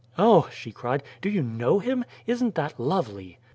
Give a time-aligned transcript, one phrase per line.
[0.17, 2.05] "Oh," she cried, "do you know HIM?
[2.25, 3.37] Isn't that lovely?"